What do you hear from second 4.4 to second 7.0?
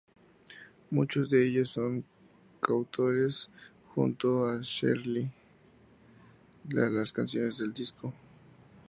a Sheryl de